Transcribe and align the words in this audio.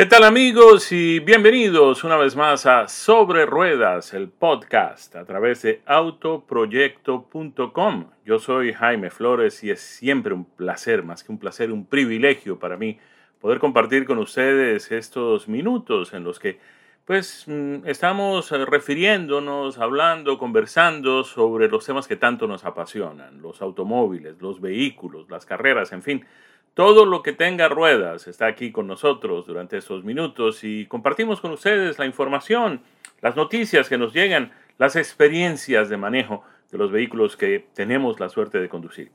¿Qué 0.00 0.06
tal 0.06 0.24
amigos 0.24 0.92
y 0.92 1.20
bienvenidos 1.20 2.04
una 2.04 2.16
vez 2.16 2.34
más 2.34 2.64
a 2.64 2.88
Sobre 2.88 3.44
Ruedas, 3.44 4.14
el 4.14 4.30
podcast 4.30 5.14
a 5.14 5.26
través 5.26 5.60
de 5.60 5.82
autoproyecto.com. 5.84 8.06
Yo 8.24 8.38
soy 8.38 8.72
Jaime 8.72 9.10
Flores 9.10 9.62
y 9.62 9.70
es 9.70 9.82
siempre 9.82 10.32
un 10.32 10.46
placer, 10.46 11.02
más 11.02 11.22
que 11.22 11.32
un 11.32 11.38
placer, 11.38 11.70
un 11.70 11.84
privilegio 11.84 12.58
para 12.58 12.78
mí 12.78 12.98
poder 13.42 13.58
compartir 13.58 14.06
con 14.06 14.16
ustedes 14.16 14.90
estos 14.90 15.48
minutos 15.48 16.14
en 16.14 16.24
los 16.24 16.38
que 16.38 16.58
pues 17.04 17.44
mm, 17.46 17.80
estamos 17.84 18.50
eh, 18.52 18.64
refiriéndonos, 18.64 19.76
hablando, 19.76 20.38
conversando 20.38 21.24
sobre 21.24 21.68
los 21.68 21.84
temas 21.84 22.08
que 22.08 22.16
tanto 22.16 22.46
nos 22.46 22.64
apasionan, 22.64 23.42
los 23.42 23.60
automóviles, 23.60 24.40
los 24.40 24.62
vehículos, 24.62 25.28
las 25.28 25.44
carreras, 25.44 25.92
en 25.92 26.02
fin, 26.02 26.24
todo 26.74 27.04
lo 27.04 27.22
que 27.22 27.32
tenga 27.32 27.68
ruedas 27.68 28.26
está 28.28 28.46
aquí 28.46 28.70
con 28.70 28.86
nosotros 28.86 29.46
durante 29.46 29.76
estos 29.76 30.04
minutos 30.04 30.62
y 30.62 30.86
compartimos 30.86 31.40
con 31.40 31.50
ustedes 31.50 31.98
la 31.98 32.06
información, 32.06 32.82
las 33.20 33.36
noticias 33.36 33.88
que 33.88 33.98
nos 33.98 34.12
llegan, 34.12 34.52
las 34.78 34.96
experiencias 34.96 35.88
de 35.88 35.96
manejo 35.96 36.44
de 36.70 36.78
los 36.78 36.92
vehículos 36.92 37.36
que 37.36 37.66
tenemos 37.74 38.20
la 38.20 38.28
suerte 38.28 38.60
de 38.60 38.68
conducir. 38.68 39.10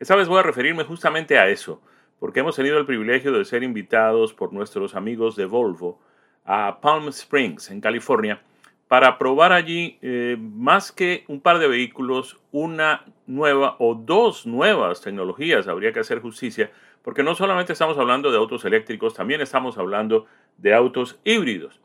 Esta 0.00 0.16
vez 0.16 0.28
voy 0.28 0.38
a 0.38 0.42
referirme 0.42 0.84
justamente 0.84 1.38
a 1.38 1.48
eso, 1.48 1.80
porque 2.18 2.40
hemos 2.40 2.56
tenido 2.56 2.78
el 2.78 2.86
privilegio 2.86 3.32
de 3.32 3.44
ser 3.44 3.62
invitados 3.62 4.32
por 4.32 4.52
nuestros 4.52 4.94
amigos 4.94 5.36
de 5.36 5.44
Volvo 5.44 6.00
a 6.44 6.80
Palm 6.80 7.08
Springs, 7.08 7.70
en 7.70 7.80
California, 7.80 8.40
para 8.88 9.18
probar 9.18 9.52
allí 9.52 9.98
eh, 10.02 10.36
más 10.38 10.92
que 10.92 11.24
un 11.28 11.40
par 11.40 11.58
de 11.58 11.68
vehículos, 11.68 12.38
una 12.52 13.04
nueva 13.26 13.76
o 13.78 13.94
dos 13.94 14.46
nuevas 14.46 15.00
tecnologías, 15.00 15.68
habría 15.68 15.92
que 15.92 16.00
hacer 16.00 16.20
justicia, 16.20 16.70
porque 17.04 17.22
no 17.22 17.34
solamente 17.34 17.74
estamos 17.74 17.98
hablando 17.98 18.32
de 18.32 18.38
autos 18.38 18.64
eléctricos, 18.64 19.12
también 19.12 19.42
estamos 19.42 19.76
hablando 19.76 20.26
de 20.56 20.72
autos 20.72 21.20
híbridos. 21.22 21.78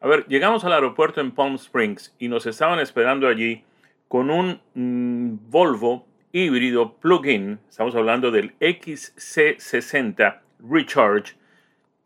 A 0.00 0.08
ver, 0.08 0.26
llegamos 0.28 0.64
al 0.64 0.72
aeropuerto 0.72 1.20
en 1.20 1.30
Palm 1.30 1.56
Springs 1.56 2.14
y 2.18 2.28
nos 2.28 2.46
estaban 2.46 2.80
esperando 2.80 3.28
allí 3.28 3.64
con 4.08 4.30
un 4.30 4.60
mm, 4.74 5.50
Volvo 5.50 6.06
híbrido 6.32 6.94
plug-in, 6.94 7.60
estamos 7.68 7.94
hablando 7.94 8.30
del 8.30 8.58
XC60 8.60 10.40
Recharge 10.66 11.34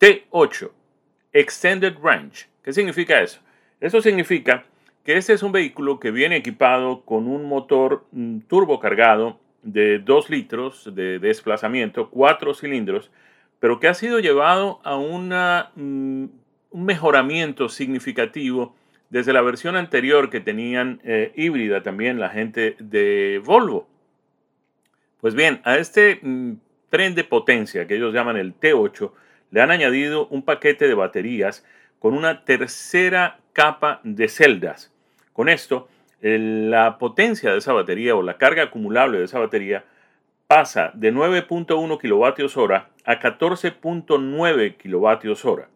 T8 0.01 0.70
Extended 1.33 1.95
Range. 2.03 2.48
¿Qué 2.64 2.73
significa 2.73 3.20
eso? 3.20 3.39
Eso 3.80 4.01
significa 4.01 4.64
que 5.05 5.17
este 5.17 5.34
es 5.34 5.45
un 5.45 5.53
vehículo 5.53 6.01
que 6.01 6.11
viene 6.11 6.34
equipado 6.34 7.03
con 7.03 7.28
un 7.28 7.45
motor 7.45 8.06
mm, 8.11 8.41
turbo 8.48 8.80
cargado 8.80 9.39
de 9.67 9.98
2 9.98 10.31
litros 10.31 10.95
de 10.95 11.19
desplazamiento, 11.19 12.09
4 12.11 12.55
cilindros, 12.55 13.11
pero 13.59 13.81
que 13.81 13.89
ha 13.89 13.95
sido 13.95 14.20
llevado 14.20 14.81
a 14.84 14.97
mm, 14.97 15.69
un 15.75 16.84
mejoramiento 16.84 17.69
significativo 17.69 18.75
desde 19.11 19.33
la 19.33 19.42
versión 19.42 19.77
anterior 19.77 20.31
que 20.31 20.41
tenían 20.41 21.00
eh, 21.05 21.33
híbrida 21.36 21.83
también 21.83 22.20
la 22.20 22.31
gente 22.31 22.77
de 22.78 23.42
Volvo. 23.45 23.89
Pues 25.20 25.34
bien, 25.34 25.61
a 25.64 25.77
este 25.78 26.20
mm, 26.23 26.53
tren 26.89 27.14
de 27.14 27.25
potencia 27.25 27.86
que 27.86 27.97
ellos 27.97 28.14
llaman 28.14 28.36
el 28.36 28.55
T8, 28.58 29.11
le 29.51 29.61
han 29.62 29.70
añadido 29.70 30.28
un 30.28 30.42
paquete 30.42 30.86
de 30.86 30.95
baterías 30.95 31.64
con 31.98 32.14
una 32.14 32.45
tercera 32.45 33.41
capa 33.53 34.01
de 34.05 34.28
celdas. 34.28 34.92
Con 35.33 35.48
esto, 35.48 35.89
la 36.38 36.98
potencia 36.98 37.52
de 37.52 37.58
esa 37.58 37.72
batería 37.72 38.14
o 38.14 38.22
la 38.22 38.38
carga 38.38 38.64
acumulable 38.64 39.19
de 39.19 39.24
esa 39.24 39.38
batería 39.38 39.84
pasa 40.46 40.91
de 40.94 41.12
9.1 41.12 42.00
kilovatios 42.00 42.56
hora 42.56 42.91
a 43.05 43.20
14.9 43.20 44.77
kilovatios 44.77 45.44
hora. 45.44 45.68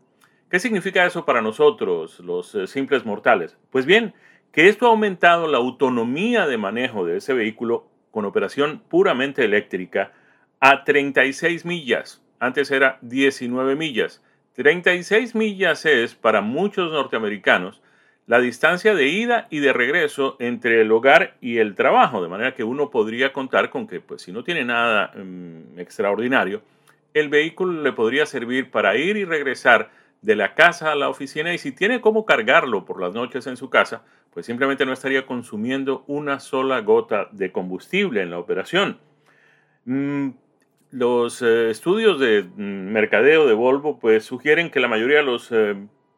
¿Qué 0.50 0.58
significa 0.58 1.04
eso 1.04 1.24
para 1.24 1.42
nosotros, 1.42 2.20
los 2.20 2.54
eh, 2.54 2.66
simples 2.66 3.04
mortales? 3.04 3.56
Pues 3.70 3.86
bien, 3.86 4.14
que 4.52 4.68
esto 4.68 4.86
ha 4.86 4.90
aumentado 4.90 5.46
la 5.46 5.58
autonomía 5.58 6.46
de 6.46 6.58
manejo 6.58 7.04
de 7.04 7.18
ese 7.18 7.34
vehículo 7.34 7.86
con 8.10 8.24
operación 8.24 8.82
puramente 8.88 9.44
eléctrica 9.44 10.12
a 10.58 10.82
36 10.84 11.64
millas 11.64 12.22
antes 12.40 12.70
era 12.70 12.98
19 13.02 13.76
millas. 13.76 14.22
36 14.54 15.34
millas 15.34 15.84
es, 15.84 16.14
para 16.14 16.40
muchos 16.40 16.90
norteamericanos, 16.90 17.82
la 18.30 18.38
distancia 18.38 18.94
de 18.94 19.08
ida 19.08 19.48
y 19.50 19.58
de 19.58 19.72
regreso 19.72 20.36
entre 20.38 20.82
el 20.82 20.92
hogar 20.92 21.34
y 21.40 21.58
el 21.58 21.74
trabajo, 21.74 22.22
de 22.22 22.28
manera 22.28 22.54
que 22.54 22.62
uno 22.62 22.88
podría 22.88 23.32
contar 23.32 23.70
con 23.70 23.88
que, 23.88 23.98
pues 23.98 24.22
si 24.22 24.30
no 24.30 24.44
tiene 24.44 24.64
nada 24.64 25.10
mm, 25.16 25.80
extraordinario, 25.80 26.62
el 27.12 27.28
vehículo 27.28 27.82
le 27.82 27.90
podría 27.90 28.26
servir 28.26 28.70
para 28.70 28.96
ir 28.96 29.16
y 29.16 29.24
regresar 29.24 29.90
de 30.22 30.36
la 30.36 30.54
casa 30.54 30.92
a 30.92 30.94
la 30.94 31.08
oficina 31.08 31.52
y 31.52 31.58
si 31.58 31.72
tiene 31.72 32.00
cómo 32.00 32.24
cargarlo 32.24 32.84
por 32.84 33.00
las 33.00 33.14
noches 33.14 33.48
en 33.48 33.56
su 33.56 33.68
casa, 33.68 34.04
pues 34.32 34.46
simplemente 34.46 34.86
no 34.86 34.92
estaría 34.92 35.26
consumiendo 35.26 36.04
una 36.06 36.38
sola 36.38 36.82
gota 36.82 37.26
de 37.32 37.50
combustible 37.50 38.22
en 38.22 38.30
la 38.30 38.38
operación. 38.38 39.00
Mm, 39.86 40.28
los 40.92 41.42
eh, 41.42 41.70
estudios 41.70 42.20
de 42.20 42.44
mm, 42.44 42.92
mercadeo 42.92 43.48
de 43.48 43.54
Volvo 43.54 43.98
pues 43.98 44.24
sugieren 44.24 44.70
que 44.70 44.78
la 44.78 44.86
mayoría 44.86 45.16
de 45.16 45.24
los 45.24 45.50
eh, 45.50 45.74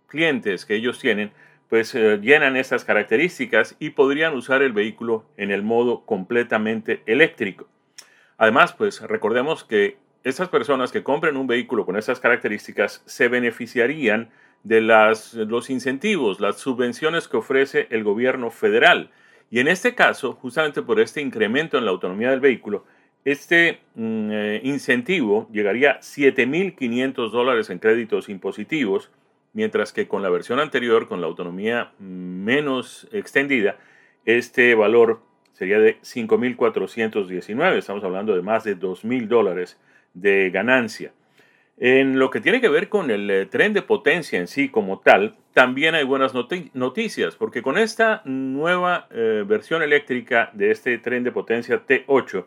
clientes 0.09 0.67
que 0.67 0.75
ellos 0.75 0.99
tienen 0.99 1.33
pues 1.73 1.95
eh, 1.95 2.19
llenan 2.21 2.59
estas 2.59 2.85
características 2.85 3.77
y 3.79 3.89
podrían 3.89 4.35
usar 4.35 4.61
el 4.61 4.75
vehículo 4.75 5.25
en 5.39 5.51
el 5.51 5.63
modo 5.63 6.05
completamente 6.05 7.03
eléctrico. 7.07 7.67
Además, 8.37 8.75
pues 8.75 9.01
recordemos 9.01 9.65
que 9.65 9.97
estas 10.23 10.51
personas 10.51 10.93
que 10.93 11.03
compren 11.03 11.39
un 11.39 11.47
vehículo 11.47 11.87
con 11.87 11.97
estas 11.97 12.21
características 12.21 13.03
se 13.07 13.29
beneficiarían 13.29 14.29
de 14.65 14.83
las, 14.83 15.33
los 15.33 15.71
incentivos, 15.71 16.41
las 16.41 16.59
subvenciones 16.59 17.27
que 17.27 17.39
ofrece 17.39 17.87
el 17.89 18.05
gobierno 18.05 18.51
federal. 18.51 19.11
Y 19.51 19.61
en 19.61 19.69
este 19.69 19.95
caso, 19.95 20.35
justamente 20.35 20.83
por 20.83 21.01
este 21.01 21.23
incremento 21.23 21.79
en 21.79 21.87
la 21.87 21.93
autonomía 21.93 22.33
del 22.33 22.41
vehículo, 22.41 22.85
este 23.25 23.81
mm, 23.95 24.31
eh, 24.31 24.61
incentivo 24.63 25.49
llegaría 25.51 25.93
a 25.93 26.01
7.500 26.01 27.31
dólares 27.31 27.71
en 27.71 27.79
créditos 27.79 28.29
impositivos, 28.29 29.11
mientras 29.53 29.93
que 29.93 30.09
con 30.09 30.23
la 30.23 30.31
versión 30.31 30.61
anterior, 30.61 31.09
con 31.09 31.21
la 31.21 31.27
autonomía 31.27 31.93
menos 31.99 33.09
extendida, 33.13 33.77
este 34.25 34.75
valor 34.75 35.21
sería 35.53 35.79
de 35.79 36.01
5.419. 36.01 37.77
Estamos 37.77 38.05
hablando 38.05 38.35
de 38.35 38.43
más 38.43 38.65
de 38.65 38.77
2.000 38.79 39.27
dólares 39.29 39.79
de 40.15 40.51
ganancia. 40.51 41.13
En 41.79 42.19
lo 42.19 42.31
que 42.31 42.41
tiene 42.41 42.61
que 42.61 42.69
ver 42.69 42.89
con 42.89 43.11
el 43.11 43.31
eh, 43.31 43.47
tren 43.47 43.73
de 43.73 43.83
potencia 43.83 44.39
en 44.39 44.47
sí 44.47 44.69
como 44.69 45.01
tal, 45.01 45.37
también 45.53 45.95
hay 45.95 46.05
buenas 46.05 46.33
noticias, 46.35 47.35
porque 47.35 47.63
con 47.63 47.77
esta 47.79 48.23
nueva 48.25 49.09
eh, 49.11 49.45
versión 49.47 49.83
eléctrica 49.83 50.51
de 50.53 50.71
este 50.71 50.97
tren 50.99 51.25
de 51.25 51.33
potencia 51.33 51.85
T8, 51.85 52.45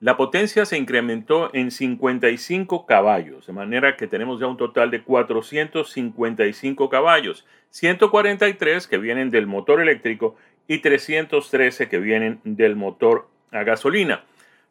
la 0.00 0.18
potencia 0.18 0.66
se 0.66 0.76
incrementó 0.76 1.48
en 1.54 1.70
55 1.70 2.84
caballos, 2.84 3.46
de 3.46 3.54
manera 3.54 3.96
que 3.96 4.06
tenemos 4.06 4.38
ya 4.38 4.46
un 4.46 4.58
total 4.58 4.90
de 4.90 5.02
455 5.02 6.90
caballos, 6.90 7.46
143 7.70 8.88
que 8.88 8.98
vienen 8.98 9.30
del 9.30 9.46
motor 9.46 9.80
eléctrico 9.80 10.36
y 10.68 10.78
313 10.78 11.88
que 11.88 11.98
vienen 11.98 12.40
del 12.44 12.76
motor 12.76 13.28
a 13.52 13.62
gasolina. 13.64 14.24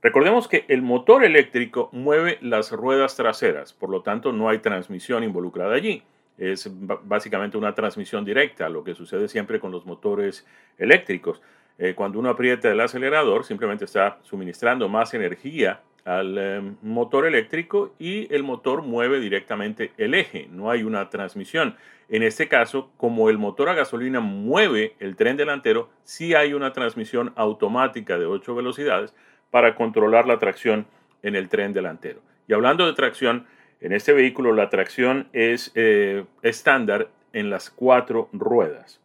Recordemos 0.04 0.48
que 0.48 0.66
el 0.68 0.84
motor 0.84 1.26
eléctrico 1.26 1.90
mueve 1.92 2.38
las 2.42 2.72
ruedas 2.72 3.16
traseras, 3.16 3.74
por 3.74 3.90
lo 3.90 4.04
tanto 4.04 4.32
no 4.32 4.50
hay 4.50 4.60
transmisión 4.60 5.24
involucrada 5.24 5.74
allí. 5.74 6.04
Es 6.38 6.70
básicamente 6.72 7.58
una 7.58 7.74
transmisión 7.74 8.26
directa, 8.26 8.70
lo 8.70 8.84
que 8.84 8.94
sucede 8.94 9.28
siempre 9.28 9.60
con 9.60 9.72
los 9.72 9.88
motores 9.88 10.46
eléctricos. 10.78 11.42
Eh, 11.78 11.94
cuando 11.94 12.20
uno 12.20 12.30
aprieta 12.30 12.72
el 12.72 12.80
acelerador, 12.80 13.44
simplemente 13.44 13.86
está 13.86 14.20
suministrando 14.24 14.88
más 14.88 15.14
energía 15.14 15.82
al 16.06 16.38
eh, 16.38 16.62
motor 16.84 17.26
eléctrico 17.26 17.94
y 18.00 18.34
el 18.34 18.44
motor 18.44 18.84
mueve 18.84 19.20
directamente 19.20 19.92
el 19.98 20.14
eje, 20.14 20.48
no 20.52 20.70
hay 20.70 20.84
una 20.84 21.10
transmisión. 21.10 21.76
En 22.08 22.22
este 22.22 22.48
caso, 22.48 22.92
como 22.98 23.30
el 23.30 23.40
motor 23.40 23.70
a 23.70 23.74
gasolina 23.74 24.20
mueve 24.20 24.94
el 25.00 25.16
tren 25.16 25.36
delantero, 25.36 25.90
sí 26.04 26.36
hay 26.36 26.54
una 26.54 26.72
transmisión 26.72 27.34
automática 27.36 28.20
de 28.20 28.28
8 28.28 28.54
velocidades 28.54 29.14
para 29.50 29.76
controlar 29.76 30.28
la 30.28 30.38
tracción 30.38 30.86
en 31.24 31.36
el 31.36 31.50
tren 31.50 31.74
delantero. 31.74 32.22
Y 32.48 32.54
hablando 32.54 32.86
de 32.86 32.94
tracción, 32.94 33.48
en 33.82 33.92
este 33.92 34.14
vehículo 34.14 34.54
la 34.54 34.70
tracción 34.70 35.28
es 35.34 35.72
eh, 35.74 36.26
estándar 36.44 37.10
en 37.34 37.50
las 37.50 37.72
cuatro 37.72 38.30
ruedas. 38.32 39.02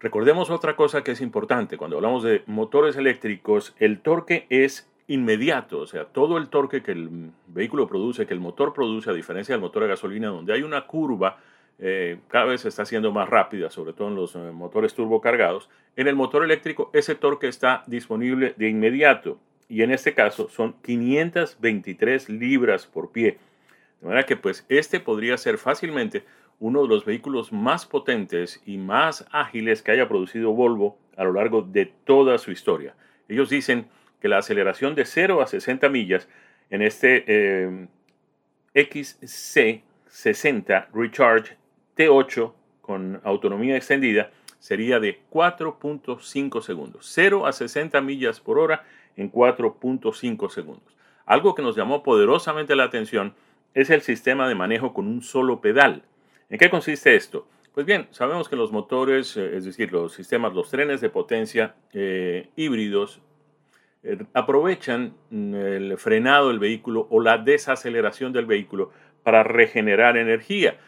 Recordemos 0.00 0.50
otra 0.50 0.76
cosa 0.76 1.02
que 1.02 1.12
es 1.12 1.20
importante. 1.20 1.78
Cuando 1.78 1.96
hablamos 1.96 2.22
de 2.22 2.42
motores 2.46 2.96
eléctricos, 2.96 3.74
el 3.78 4.00
torque 4.00 4.46
es 4.50 4.88
inmediato, 5.06 5.80
o 5.80 5.86
sea, 5.86 6.06
todo 6.06 6.38
el 6.38 6.48
torque 6.48 6.82
que 6.82 6.92
el 6.92 7.30
vehículo 7.48 7.86
produce, 7.86 8.26
que 8.26 8.34
el 8.34 8.40
motor 8.40 8.72
produce, 8.72 9.10
a 9.10 9.12
diferencia 9.12 9.54
del 9.54 9.60
motor 9.60 9.84
a 9.84 9.86
gasolina, 9.86 10.28
donde 10.28 10.54
hay 10.54 10.62
una 10.62 10.86
curva, 10.86 11.38
eh, 11.78 12.18
cada 12.28 12.46
vez 12.46 12.62
se 12.62 12.68
está 12.68 12.82
haciendo 12.82 13.12
más 13.12 13.28
rápida, 13.28 13.70
sobre 13.70 13.92
todo 13.92 14.08
en 14.08 14.14
los 14.14 14.34
eh, 14.36 14.38
motores 14.38 14.94
turbocargados. 14.94 15.68
En 15.96 16.08
el 16.08 16.16
motor 16.16 16.44
eléctrico, 16.44 16.90
ese 16.92 17.14
torque 17.14 17.48
está 17.48 17.82
disponible 17.86 18.54
de 18.56 18.68
inmediato 18.68 19.38
y 19.68 19.82
en 19.82 19.90
este 19.90 20.14
caso 20.14 20.48
son 20.48 20.74
523 20.82 22.28
libras 22.28 22.86
por 22.86 23.10
pie. 23.10 23.38
De 24.00 24.06
manera 24.06 24.26
que 24.26 24.36
pues 24.36 24.64
este 24.68 25.00
podría 25.00 25.36
ser 25.36 25.58
fácilmente 25.58 26.24
uno 26.60 26.82
de 26.82 26.88
los 26.88 27.04
vehículos 27.04 27.52
más 27.52 27.86
potentes 27.86 28.62
y 28.64 28.78
más 28.78 29.26
ágiles 29.30 29.82
que 29.82 29.92
haya 29.92 30.08
producido 30.08 30.52
Volvo 30.52 30.98
a 31.16 31.24
lo 31.24 31.32
largo 31.32 31.62
de 31.62 31.92
toda 32.04 32.38
su 32.38 32.50
historia. 32.50 32.94
Ellos 33.28 33.50
dicen 33.50 33.86
que 34.20 34.28
la 34.28 34.38
aceleración 34.38 34.94
de 34.94 35.04
0 35.04 35.42
a 35.42 35.46
60 35.46 35.88
millas 35.88 36.28
en 36.70 36.82
este 36.82 37.24
eh, 37.26 37.88
XC60 38.74 40.86
Recharge 40.92 41.56
T8 41.96 42.52
con 42.80 43.20
autonomía 43.24 43.76
extendida 43.76 44.30
sería 44.58 44.98
de 44.98 45.20
4.5 45.30 46.62
segundos. 46.62 47.06
0 47.12 47.46
a 47.46 47.52
60 47.52 48.00
millas 48.00 48.40
por 48.40 48.58
hora 48.58 48.84
en 49.16 49.30
4.5 49.30 50.50
segundos. 50.50 50.96
Algo 51.26 51.54
que 51.54 51.62
nos 51.62 51.76
llamó 51.76 52.02
poderosamente 52.02 52.76
la 52.76 52.84
atención 52.84 53.34
es 53.74 53.90
el 53.90 54.00
sistema 54.02 54.48
de 54.48 54.54
manejo 54.54 54.94
con 54.94 55.06
un 55.06 55.22
solo 55.22 55.60
pedal. 55.60 56.02
¿En 56.54 56.58
qué 56.58 56.70
consiste 56.70 57.16
esto? 57.16 57.48
Pues 57.72 57.84
bien, 57.84 58.06
sabemos 58.12 58.48
que 58.48 58.54
los 58.54 58.70
motores, 58.70 59.36
eh, 59.36 59.56
es 59.56 59.64
decir, 59.64 59.90
los 59.90 60.12
sistemas, 60.12 60.54
los 60.54 60.70
trenes 60.70 61.00
de 61.00 61.10
potencia 61.10 61.74
eh, 61.92 62.50
híbridos, 62.54 63.20
eh, 64.04 64.18
aprovechan 64.34 65.16
mm, 65.30 65.54
el 65.56 65.98
frenado 65.98 66.50
del 66.50 66.60
vehículo 66.60 67.08
o 67.10 67.20
la 67.20 67.38
desaceleración 67.38 68.32
del 68.32 68.46
vehículo 68.46 68.92
para 69.24 69.42
regenerar 69.42 70.16
energía. 70.16 70.78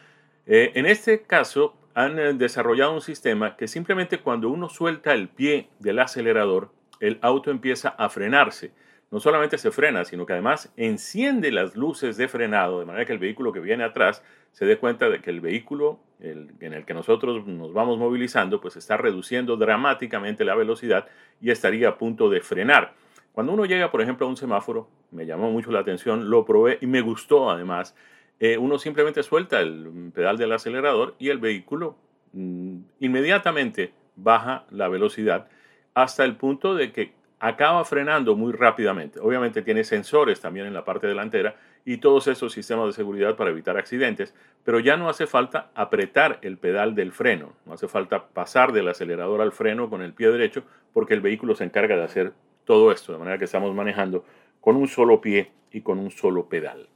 en 0.45 0.85
este 0.85 1.23
caso, 1.23 1.75
han 1.93 2.37
desarrollado 2.37 2.93
un 2.93 3.01
sistema 3.01 3.57
que 3.57 3.67
simplemente 3.67 4.19
cuando 4.19 4.47
uno 4.47 4.69
suelta 4.69 5.13
el 5.13 5.27
pie 5.27 5.67
del 5.79 5.99
acelerador, 5.99 6.71
el 7.01 7.19
auto 7.21 7.51
empieza 7.51 7.89
a 7.89 8.07
frenarse 8.07 8.71
no 9.09 9.19
solamente 9.19 9.57
se 9.57 9.71
frena, 9.71 10.03
sino 10.05 10.25
que 10.25 10.33
además 10.33 10.71
enciende 10.75 11.51
las 11.51 11.75
luces 11.75 12.17
de 12.17 12.27
frenado, 12.27 12.79
de 12.79 12.85
manera 12.85 13.05
que 13.05 13.13
el 13.13 13.19
vehículo 13.19 13.53
que 13.53 13.59
viene 13.59 13.83
atrás 13.83 14.23
se 14.51 14.65
dé 14.65 14.77
cuenta 14.77 15.09
de 15.09 15.21
que 15.21 15.29
el 15.29 15.39
vehículo 15.39 15.99
en 16.19 16.73
el 16.73 16.85
que 16.85 16.93
nosotros 16.93 17.45
nos 17.45 17.73
vamos 17.73 17.99
movilizando, 17.99 18.59
pues 18.59 18.75
está 18.75 18.97
reduciendo 18.97 19.55
dramáticamente 19.55 20.43
la 20.43 20.55
velocidad 20.55 21.07
y 21.39 21.51
estaría 21.51 21.89
a 21.89 21.97
punto 21.97 22.29
de 22.29 22.41
frenar. 22.41 22.95
Cuando 23.31 23.53
uno 23.53 23.65
llega, 23.65 23.91
por 23.91 24.01
ejemplo, 24.01 24.25
a 24.25 24.29
un 24.29 24.35
semáforo, 24.35 24.89
me 25.11 25.25
llamó 25.25 25.51
mucho 25.51 25.71
la 25.71 25.79
atención, 25.79 26.29
lo 26.29 26.43
probé 26.43 26.79
y 26.81 26.87
me 26.87 27.01
gustó 27.01 27.51
además, 27.51 27.95
eh, 28.39 28.57
uno 28.57 28.79
simplemente 28.79 29.21
suelta 29.23 29.61
el 29.61 30.11
pedal 30.13 30.37
del 30.37 30.51
acelerador 30.51 31.15
y 31.19 31.29
el 31.29 31.37
vehículo 31.37 31.97
mm, 32.33 32.77
inmediatamente 32.99 33.93
baja 34.15 34.65
la 34.71 34.87
velocidad 34.89 35.47
hasta 35.93 36.23
el 36.23 36.35
punto 36.35 36.75
de 36.75 36.91
que 36.91 37.13
acaba 37.39 37.85
frenando 37.85 38.35
muy 38.35 38.51
rápidamente. 38.51 39.19
Obviamente 39.19 39.61
tiene 39.61 39.83
sensores 39.83 40.39
también 40.39 40.65
en 40.65 40.73
la 40.73 40.83
parte 40.83 41.07
delantera 41.07 41.55
y 41.85 41.97
todos 41.97 42.27
esos 42.27 42.51
sistemas 42.51 42.87
de 42.87 42.93
seguridad 42.93 43.35
para 43.35 43.51
evitar 43.51 43.77
accidentes, 43.77 44.33
pero 44.63 44.79
ya 44.79 44.97
no 44.97 45.09
hace 45.09 45.27
falta 45.27 45.69
apretar 45.75 46.39
el 46.41 46.57
pedal 46.57 46.95
del 46.95 47.11
freno, 47.11 47.53
no 47.65 47.73
hace 47.73 47.87
falta 47.87 48.27
pasar 48.27 48.71
del 48.71 48.87
acelerador 48.87 49.41
al 49.41 49.51
freno 49.51 49.89
con 49.89 50.01
el 50.01 50.13
pie 50.13 50.29
derecho 50.29 50.63
porque 50.93 51.13
el 51.13 51.21
vehículo 51.21 51.55
se 51.55 51.63
encarga 51.63 51.95
de 51.95 52.03
hacer 52.03 52.33
todo 52.65 52.91
esto, 52.91 53.13
de 53.13 53.19
manera 53.19 53.37
que 53.37 53.45
estamos 53.45 53.73
manejando 53.73 54.25
con 54.59 54.75
un 54.75 54.87
solo 54.87 55.21
pie 55.21 55.51
y 55.71 55.81
con 55.81 55.99
un 55.99 56.11
solo 56.11 56.49
pedal. 56.49 56.89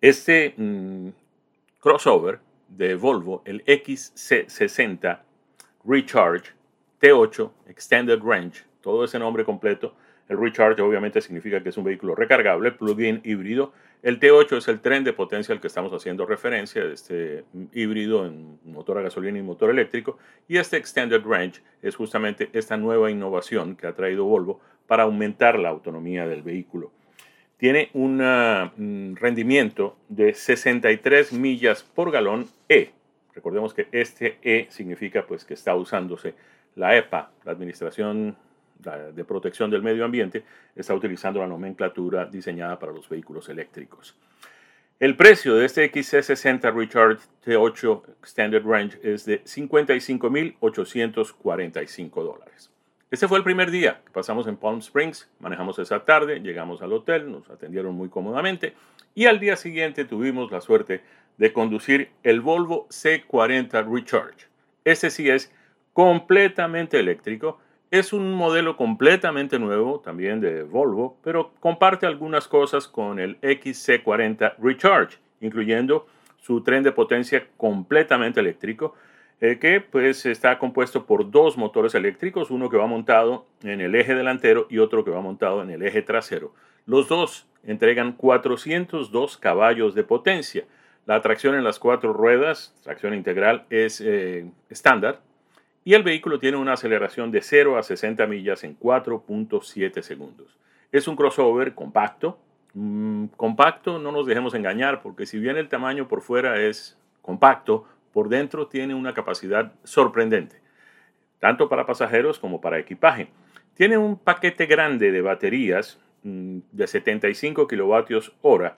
Este 0.00 0.54
mm, 0.56 1.08
crossover 1.80 2.40
de 2.68 2.94
Volvo, 2.94 3.42
el 3.44 3.64
XC60 3.64 5.20
Recharge 5.84 6.52
T8 7.00 7.50
Extended 7.66 8.20
Range, 8.22 8.64
todo 8.82 9.04
ese 9.04 9.18
nombre 9.18 9.44
completo. 9.44 9.94
El 10.28 10.38
Recharge 10.38 10.82
obviamente 10.82 11.20
significa 11.20 11.62
que 11.62 11.70
es 11.70 11.76
un 11.76 11.84
vehículo 11.84 12.14
recargable, 12.14 12.72
plug-in 12.72 13.20
híbrido. 13.24 13.72
El 14.02 14.18
T8 14.18 14.56
es 14.58 14.68
el 14.68 14.80
tren 14.80 15.04
de 15.04 15.12
potencia 15.12 15.54
al 15.54 15.60
que 15.60 15.68
estamos 15.68 15.92
haciendo 15.92 16.26
referencia, 16.26 16.84
este 16.84 17.44
híbrido 17.72 18.26
en 18.26 18.58
motor 18.64 18.98
a 18.98 19.02
gasolina 19.02 19.38
y 19.38 19.42
motor 19.42 19.70
eléctrico. 19.70 20.18
Y 20.48 20.58
este 20.58 20.76
Extended 20.76 21.22
Range 21.24 21.60
es 21.82 21.96
justamente 21.96 22.50
esta 22.52 22.76
nueva 22.76 23.10
innovación 23.10 23.76
que 23.76 23.86
ha 23.86 23.94
traído 23.94 24.24
Volvo 24.24 24.60
para 24.86 25.04
aumentar 25.04 25.58
la 25.58 25.68
autonomía 25.68 26.26
del 26.26 26.42
vehículo. 26.42 26.90
Tiene 27.56 27.90
un 27.92 28.18
mm, 28.18 29.14
rendimiento 29.16 29.96
de 30.08 30.34
63 30.34 31.32
millas 31.32 31.84
por 31.84 32.10
galón 32.10 32.48
E. 32.68 32.90
Recordemos 33.34 33.72
que 33.72 33.86
este 33.92 34.38
E 34.42 34.66
significa 34.70 35.24
pues 35.26 35.44
que 35.44 35.54
está 35.54 35.76
usándose 35.76 36.34
la 36.74 36.96
EPA, 36.96 37.30
la 37.44 37.52
Administración 37.52 38.36
de 38.82 39.24
Protección 39.24 39.70
del 39.70 39.82
Medio 39.82 40.04
Ambiente 40.04 40.44
está 40.74 40.94
utilizando 40.94 41.40
la 41.40 41.46
nomenclatura 41.46 42.26
diseñada 42.26 42.78
para 42.78 42.92
los 42.92 43.08
vehículos 43.08 43.48
eléctricos. 43.48 44.14
El 45.00 45.16
precio 45.16 45.56
de 45.56 45.64
este 45.66 45.90
XC60 45.90 46.74
Recharge 46.74 47.22
T8 47.44 48.02
Extended 48.20 48.62
Range 48.64 48.98
es 49.02 49.24
de 49.24 49.42
55.845 49.42 52.22
dólares. 52.22 52.70
Este 53.10 53.26
fue 53.28 53.38
el 53.38 53.44
primer 53.44 53.70
día 53.70 54.00
que 54.04 54.12
pasamos 54.12 54.46
en 54.46 54.56
Palm 54.56 54.78
Springs, 54.78 55.28
manejamos 55.40 55.78
esa 55.78 56.04
tarde, 56.04 56.40
llegamos 56.40 56.82
al 56.82 56.92
hotel, 56.92 57.30
nos 57.30 57.48
atendieron 57.50 57.94
muy 57.94 58.08
cómodamente 58.08 58.74
y 59.14 59.26
al 59.26 59.40
día 59.40 59.56
siguiente 59.56 60.04
tuvimos 60.04 60.50
la 60.50 60.60
suerte 60.60 61.02
de 61.36 61.52
conducir 61.52 62.10
el 62.22 62.40
Volvo 62.40 62.88
C40 62.88 63.92
Recharge. 63.92 64.46
Este 64.84 65.10
sí 65.10 65.28
es 65.28 65.52
completamente 65.92 67.00
eléctrico 67.00 67.58
es 67.92 68.14
un 68.14 68.32
modelo 68.32 68.78
completamente 68.78 69.58
nuevo, 69.58 70.00
también 70.00 70.40
de 70.40 70.62
Volvo, 70.62 71.18
pero 71.22 71.52
comparte 71.60 72.06
algunas 72.06 72.48
cosas 72.48 72.88
con 72.88 73.20
el 73.20 73.38
XC40 73.42 74.54
Recharge, 74.58 75.18
incluyendo 75.42 76.06
su 76.40 76.62
tren 76.62 76.82
de 76.82 76.92
potencia 76.92 77.46
completamente 77.58 78.40
eléctrico, 78.40 78.94
eh, 79.42 79.58
que 79.58 79.82
pues 79.82 80.24
está 80.24 80.58
compuesto 80.58 81.04
por 81.04 81.30
dos 81.30 81.58
motores 81.58 81.94
eléctricos, 81.94 82.50
uno 82.50 82.70
que 82.70 82.78
va 82.78 82.86
montado 82.86 83.44
en 83.62 83.82
el 83.82 83.94
eje 83.94 84.14
delantero 84.14 84.66
y 84.70 84.78
otro 84.78 85.04
que 85.04 85.10
va 85.10 85.20
montado 85.20 85.62
en 85.62 85.68
el 85.68 85.82
eje 85.82 86.00
trasero. 86.00 86.54
Los 86.86 87.08
dos 87.08 87.46
entregan 87.62 88.12
402 88.12 89.36
caballos 89.36 89.94
de 89.94 90.02
potencia. 90.02 90.64
La 91.04 91.20
tracción 91.20 91.56
en 91.56 91.64
las 91.64 91.78
cuatro 91.78 92.14
ruedas, 92.14 92.74
tracción 92.82 93.12
integral, 93.12 93.66
es 93.68 94.00
eh, 94.00 94.46
estándar, 94.70 95.20
y 95.84 95.94
el 95.94 96.02
vehículo 96.02 96.38
tiene 96.38 96.56
una 96.56 96.74
aceleración 96.74 97.30
de 97.30 97.42
0 97.42 97.76
a 97.76 97.82
60 97.82 98.26
millas 98.26 98.64
en 98.64 98.78
4.7 98.78 100.02
segundos. 100.02 100.56
Es 100.92 101.08
un 101.08 101.16
crossover 101.16 101.74
compacto. 101.74 102.38
Mm, 102.74 103.26
compacto, 103.36 103.98
no 103.98 104.12
nos 104.12 104.26
dejemos 104.26 104.54
engañar, 104.54 105.02
porque 105.02 105.26
si 105.26 105.38
bien 105.38 105.56
el 105.56 105.68
tamaño 105.68 106.08
por 106.08 106.22
fuera 106.22 106.60
es 106.60 106.98
compacto, 107.20 107.86
por 108.12 108.28
dentro 108.28 108.66
tiene 108.66 108.94
una 108.94 109.14
capacidad 109.14 109.72
sorprendente, 109.84 110.60
tanto 111.38 111.68
para 111.68 111.86
pasajeros 111.86 112.38
como 112.38 112.60
para 112.60 112.78
equipaje. 112.78 113.28
Tiene 113.74 113.96
un 113.96 114.18
paquete 114.18 114.66
grande 114.66 115.10
de 115.10 115.22
baterías 115.22 115.98
mm, 116.22 116.58
de 116.70 116.86
75 116.86 117.66
kilovatios 117.66 118.32
hora 118.42 118.76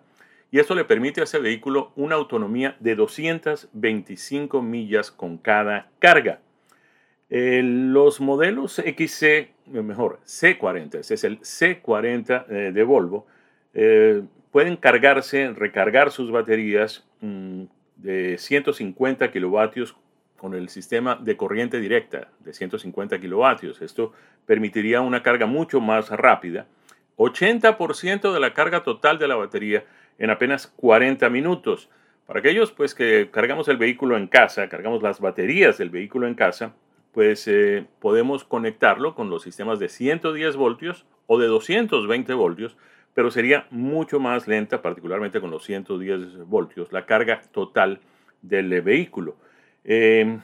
y 0.55 0.61
esto 0.61 0.77
le 0.77 0.85
permite 0.85 1.21
a 1.21 1.25
ese 1.25 1.41
vehículo 1.41 1.91
una 1.97 2.15
autonomía 2.15 2.77
de 2.79 2.95
225 2.95 4.63
millas 4.63 5.11
con 5.11 5.37
cada 5.37 5.91
carga. 5.99 6.39
Eh, 7.31 7.63
los 7.65 8.21
modelos 8.21 8.75
XC, 8.77 9.23
eh, 9.23 9.51
mejor, 9.67 10.21
C40, 10.27 11.01
ese 11.01 11.15
es 11.15 11.25
el 11.25 11.41
C40 11.41 12.47
eh, 12.49 12.73
de 12.73 12.83
Volvo, 12.83 13.27
pueden 14.53 14.77
cargarse, 14.77 15.53
recargar 15.53 16.13
sus 16.13 16.31
baterías 16.31 17.05
mm, 17.21 17.65
de 17.97 18.39
150 18.39 19.33
kilovatios 19.33 19.97
con 20.37 20.55
el 20.55 20.69
sistema 20.69 21.17
de 21.17 21.37
corriente 21.37 21.81
directa 21.81 22.29
de 22.39 22.53
150 22.53 23.19
kilovatios. 23.19 23.83
Esto 23.83 24.13
permitiría 24.47 25.01
una 25.01 25.23
carga 25.23 25.47
mucho 25.47 25.81
más 25.81 26.11
rápida. 26.11 26.67
80% 27.17 28.33
de 28.33 28.41
la 28.41 28.55
carga 28.55 28.85
total 28.85 29.19
de 29.19 29.27
la 29.27 29.37
batería 29.37 29.85
en 30.19 30.31
apenas 30.31 30.67
40 30.67 31.29
minutos. 31.31 31.89
Para 32.27 32.41
aquellos 32.41 32.71
pues 32.71 32.95
que 32.95 33.31
cargamos 33.33 33.69
el 33.69 33.77
vehículo 33.77 34.17
en 34.17 34.29
casa, 34.29 34.69
cargamos 34.69 35.03
las 35.03 35.19
baterías 35.21 35.79
del 35.79 35.91
vehículo 35.91 36.27
en 36.27 36.35
casa, 36.35 36.75
pues 37.15 37.47
eh, 37.47 37.87
podemos 38.01 38.45
conectarlo 38.45 39.15
con 39.15 39.31
los 39.31 39.43
sistemas 39.43 39.79
de 39.79 39.89
110 39.89 40.57
voltios 40.57 41.07
o 41.27 41.39
de 41.39 41.47
220 41.47 42.35
voltios, 42.35 42.77
pero 43.15 43.31
sería 43.31 43.67
mucho 43.71 44.19
más 44.19 44.49
lenta, 44.49 44.83
particularmente 44.83 45.41
con 45.41 45.51
los 45.51 45.65
110 45.65 46.47
voltios, 46.47 46.93
la 46.93 47.07
carga 47.07 47.41
total 47.53 48.01
del 48.43 48.83
vehículo. 48.83 49.37
Em, 49.85 50.41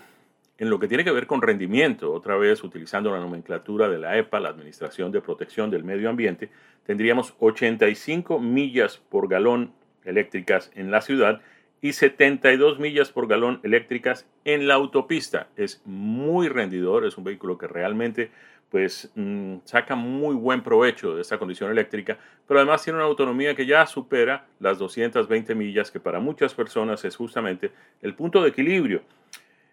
en 0.59 0.71
lo 0.71 0.79
que 0.79 0.87
tiene 0.87 1.05
que 1.05 1.11
ver 1.11 1.27
con 1.27 1.43
rendimiento, 1.43 2.13
otra 2.13 2.37
vez 2.37 2.63
utilizando 2.63 3.11
la 3.11 3.19
nomenclatura 3.19 3.89
de 3.89 3.99
la 3.99 4.17
EPA, 4.17 4.41
la 4.41 4.51
Administración 4.51 5.11
de 5.11 5.21
Protección 5.21 5.71
del 5.71 5.85
Medio 5.85 6.09
Ambiente, 6.09 6.51
tendríamos 6.85 7.35
85 7.41 8.39
millas 8.39 8.99
por 9.09 9.29
galón 9.29 9.73
eléctricas 10.05 10.71
en 10.75 10.91
la 10.91 11.01
ciudad 11.01 11.41
y 11.83 11.93
72 11.93 12.79
millas 12.79 13.11
por 13.11 13.27
galón 13.27 13.61
eléctricas 13.63 14.27
en 14.45 14.69
la 14.69 14.75
autopista. 14.75 15.49
Es 15.57 15.83
muy 15.85 16.49
rendidor, 16.49 17.07
es 17.07 17.17
un 17.17 17.25
vehículo 17.25 17.59
que 17.59 17.67
realmente 17.67 18.31
pues 18.71 19.11
mm, 19.17 19.57
saca 19.65 19.97
muy 19.97 20.35
buen 20.35 20.63
provecho 20.63 21.17
de 21.17 21.23
esta 21.23 21.39
condición 21.39 21.71
eléctrica, 21.71 22.19
pero 22.47 22.61
además 22.61 22.83
tiene 22.85 22.99
una 22.99 23.07
autonomía 23.07 23.55
que 23.55 23.67
ya 23.67 23.85
supera 23.87 24.47
las 24.61 24.79
220 24.79 25.55
millas, 25.55 25.91
que 25.91 25.99
para 25.99 26.21
muchas 26.21 26.55
personas 26.55 27.05
es 27.05 27.17
justamente 27.17 27.73
el 28.01 28.15
punto 28.15 28.43
de 28.43 28.51
equilibrio. 28.51 29.03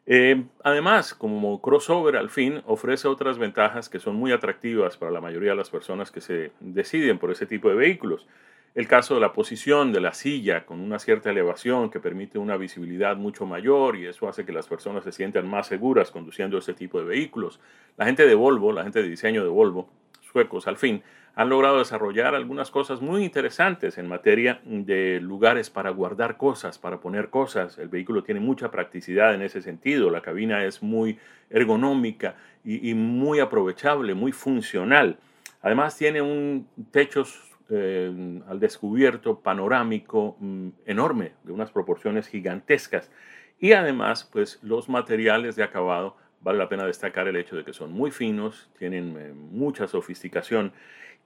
Eh, 0.08 0.46
además, 0.64 1.14
como 1.14 1.62
crossover 1.62 2.16
al 2.16 2.30
fin, 2.30 2.62
ofrece 2.66 3.08
otras 3.08 3.38
ventajas 3.38 3.90
que 3.90 4.00
son 4.00 4.16
muy 4.16 4.32
atractivas 4.32 4.98
para 4.98 5.12
la 5.12 5.22
mayoría 5.22 5.52
de 5.52 5.58
las 5.58 5.70
personas 5.70 6.12
que 6.12 6.22
se 6.22 6.52
deciden 6.60 7.20
por 7.20 7.30
ese 7.30 7.46
tipo 7.46 7.70
de 7.70 7.76
vehículos. 7.76 8.26
El 8.76 8.88
caso 8.88 9.16
de 9.16 9.22
la 9.22 9.34
posición 9.34 9.92
de 9.92 10.02
la 10.02 10.14
silla 10.14 10.66
con 10.66 10.80
una 10.80 11.00
cierta 11.00 11.32
elevación 11.32 11.90
que 11.90 12.00
permite 12.00 12.38
una 12.38 12.58
visibilidad 12.58 13.18
mucho 13.18 13.46
mayor 13.46 13.96
y 13.96 14.06
eso 14.06 14.28
hace 14.30 14.46
que 14.46 14.52
las 14.52 14.68
personas 14.68 15.04
se 15.04 15.12
sientan 15.12 15.48
más 15.48 15.68
seguras 15.68 16.12
conduciendo 16.12 16.58
este 16.60 16.74
tipo 16.74 17.00
de 17.00 17.06
vehículos. 17.06 17.60
La 17.98 18.06
gente 18.06 18.28
de 18.28 18.36
Volvo, 18.36 18.72
la 18.72 18.84
gente 18.84 19.02
de 19.02 19.10
diseño 19.10 19.44
de 19.44 19.50
Volvo, 19.50 19.90
suecos 20.22 20.68
al 20.68 20.78
fin, 20.78 21.02
han 21.38 21.50
logrado 21.50 21.78
desarrollar 21.78 22.34
algunas 22.34 22.72
cosas 22.72 23.00
muy 23.00 23.24
interesantes 23.24 24.00
en 24.00 24.08
materia 24.08 24.60
de 24.66 25.20
lugares 25.22 25.70
para 25.70 25.92
guardar 25.92 26.36
cosas, 26.36 26.80
para 26.80 27.00
poner 27.00 27.30
cosas. 27.30 27.78
El 27.78 27.90
vehículo 27.90 28.24
tiene 28.24 28.40
mucha 28.40 28.72
practicidad 28.72 29.36
en 29.36 29.44
ese 29.44 29.62
sentido, 29.62 30.10
la 30.10 30.22
cabina 30.22 30.66
es 30.66 30.82
muy 30.82 31.20
ergonómica 31.52 32.36
y, 32.66 32.94
muy 32.96 33.40
aprovechable, 33.40 34.16
muy 34.16 34.32
funcional. 34.32 35.20
Además 35.62 35.96
tiene 35.96 36.24
un 36.24 36.68
techo 36.90 37.24
eh, 37.70 38.42
al 38.48 38.60
descubierto 38.60 39.40
panorámico 39.40 40.38
mm, 40.40 40.70
enorme, 40.86 41.34
de 41.44 41.52
unas 41.52 41.72
proporciones 41.72 42.28
gigantescas. 42.28 43.12
Y 43.60 43.74
además, 43.74 44.30
pues 44.32 44.60
los 44.62 44.90
materiales 44.90 45.56
de 45.56 45.64
acabado, 45.64 46.16
vale 46.42 46.60
la 46.60 46.70
pena 46.70 46.86
destacar 46.86 47.28
el 47.28 47.36
hecho 47.36 47.56
de 47.56 47.64
que 47.64 47.74
son 47.74 47.92
muy 47.92 48.12
finos, 48.12 48.70
tienen 48.78 49.16
eh, 49.18 49.34
mucha 49.34 49.88
sofisticación 49.88 50.72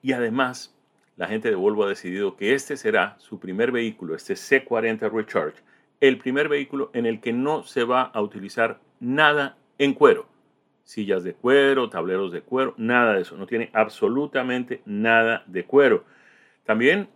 y 0.01 0.13
además 0.13 0.75
la 1.17 1.27
gente 1.27 1.49
de 1.49 1.55
Volvo 1.55 1.83
ha 1.83 1.89
decidido 1.89 2.35
que 2.37 2.53
este 2.53 2.77
será 2.77 3.15
su 3.19 3.39
primer 3.39 3.71
vehículo, 3.71 4.15
este 4.15 4.33
C40 4.33 5.11
Recharge, 5.11 5.61
el 5.99 6.17
primer 6.17 6.49
vehículo 6.49 6.89
en 6.93 7.05
el 7.05 7.19
que 7.19 7.33
no 7.33 7.63
se 7.63 7.83
va 7.83 8.03
a 8.03 8.21
utilizar 8.21 8.79
nada 8.99 9.57
en 9.77 9.93
cuero. 9.93 10.27
Sillas 10.83 11.23
de 11.23 11.33
cuero, 11.33 11.89
tableros 11.89 12.31
de 12.31 12.41
cuero, 12.41 12.73
nada 12.77 13.13
de 13.13 13.21
eso. 13.21 13.37
No 13.37 13.45
tiene 13.45 13.69
absolutamente 13.73 14.81
nada 14.85 15.43
de 15.45 15.63
cuero. 15.63 16.05
También 16.65 17.09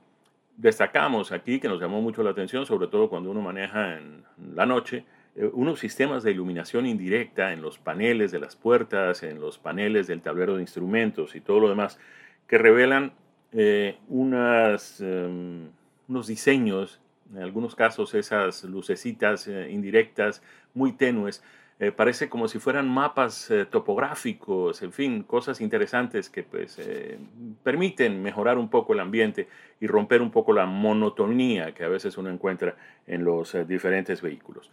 destacamos 0.58 1.32
aquí 1.32 1.60
que 1.60 1.68
nos 1.68 1.80
llamó 1.80 2.02
mucho 2.02 2.24
la 2.24 2.32
atención, 2.32 2.66
sobre 2.66 2.88
todo 2.88 3.10
cuando 3.10 3.32
uno 3.32 3.42
maneja 3.42 3.98
en 3.98 4.24
la 4.54 4.66
noche, 4.66 5.06
eh, 5.36 5.50
unos 5.54 5.80
sistemas 5.80 6.24
de 6.24 6.32
iluminación 6.32 6.86
indirecta 6.86 7.52
en 7.52 7.62
los 7.62 7.78
paneles 7.78 8.32
de 8.32 8.40
las 8.40 8.56
puertas, 8.56 9.24
en 9.24 9.40
los 9.40 9.58
paneles 9.58 10.08
del 10.08 10.22
tablero 10.22 10.56
de 10.56 10.62
instrumentos 10.62 11.36
y 11.36 11.42
todo 11.42 11.60
lo 11.60 11.70
demás, 11.70 12.00
que 12.48 12.58
revelan 12.58 13.14
eh, 13.52 13.98
em, 14.10 15.70
unos 16.08 16.28
diseños, 16.28 17.02
en 17.34 17.42
algunos 17.42 17.75
casos 17.75 18.14
esas 18.14 18.64
lucecitas 18.64 19.48
eh, 19.48 19.70
indirectas 19.72 20.42
muy 20.74 20.94
tenues, 20.94 21.44
eh, 21.77 21.91
parece 21.91 22.29
como 22.29 22.48
si 22.48 22.58
fueran 22.58 22.88
mapas 22.88 23.51
eh, 23.51 23.65
topográficos, 23.65 24.82
en 24.82 24.94
fin, 24.94 25.24
cosas 25.24 25.60
interesantes 25.60 26.29
que 26.29 26.41
pues 26.44 26.79
eh, 26.79 27.17
permiten 27.63 28.24
mejorar 28.24 28.58
un 28.58 28.70
poco 28.70 28.94
el 28.94 29.01
ambiente 29.01 29.50
y 29.82 29.88
romper 29.88 30.22
un 30.22 30.32
poco 30.32 30.53
la 30.53 30.65
monotonía 30.65 31.74
que 31.74 31.84
a 31.84 31.89
veces 31.89 32.17
uno 32.17 32.29
encuentra 32.29 32.77
en 33.08 33.25
los 33.25 33.58
diferentes 33.67 34.22
vehículos. 34.22 34.72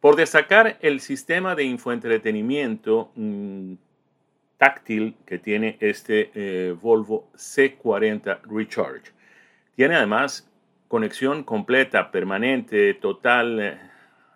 Por 0.00 0.16
destacar 0.16 0.78
el 0.80 1.00
sistema 1.00 1.54
de 1.54 1.64
infoentretenimiento 1.64 3.10
mm, 3.14 3.74
táctil 4.56 5.16
que 5.26 5.38
tiene 5.38 5.76
este 5.80 6.72
Volvo 6.80 7.28
C40 7.36 8.40
Recharge. 8.44 9.12
Tiene 9.76 9.96
además 9.96 10.50
conexión 10.88 11.44
completa, 11.44 12.10
permanente, 12.10 12.94
total 12.94 13.87